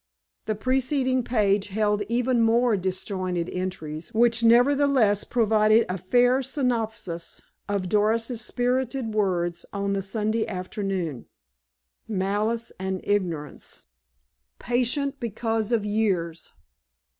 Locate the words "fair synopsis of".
5.99-7.87